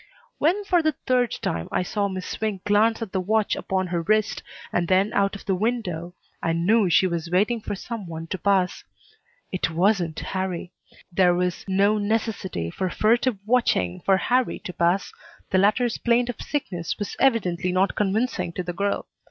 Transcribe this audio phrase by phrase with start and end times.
[0.39, 4.01] When for the third time I saw Miss Swink glance at the watch upon her
[4.01, 4.41] wrist,
[4.73, 8.39] and then out of the window, I knew she was waiting for some one to
[8.39, 8.83] pass.
[9.51, 10.71] It wasn't Harrie.
[11.11, 15.13] There was no necessity for furtive watching for Harrie to pass,
[15.51, 19.05] The latter's plaint of sickness was evidently not convincing to the girl.